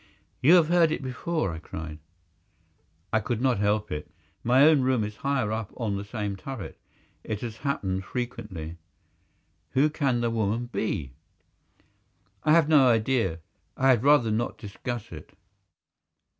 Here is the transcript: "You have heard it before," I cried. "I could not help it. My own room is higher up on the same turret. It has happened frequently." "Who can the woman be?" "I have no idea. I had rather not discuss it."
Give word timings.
"You 0.41 0.55
have 0.55 0.69
heard 0.69 0.91
it 0.91 1.03
before," 1.03 1.53
I 1.53 1.59
cried. 1.59 1.99
"I 3.13 3.19
could 3.19 3.39
not 3.39 3.59
help 3.59 3.91
it. 3.91 4.09
My 4.43 4.63
own 4.65 4.81
room 4.81 5.03
is 5.03 5.17
higher 5.17 5.51
up 5.51 5.71
on 5.77 5.95
the 5.95 6.03
same 6.03 6.35
turret. 6.35 6.79
It 7.23 7.41
has 7.41 7.57
happened 7.57 8.03
frequently." 8.03 8.77
"Who 9.73 9.91
can 9.91 10.21
the 10.21 10.31
woman 10.31 10.65
be?" 10.71 11.11
"I 12.43 12.51
have 12.53 12.67
no 12.67 12.87
idea. 12.87 13.41
I 13.77 13.89
had 13.89 14.01
rather 14.03 14.31
not 14.31 14.57
discuss 14.57 15.11
it." 15.11 15.37